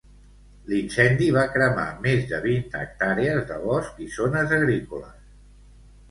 [0.71, 5.29] L'incendi va cremar més de vint hectàrees de bosc i zones agrícoles.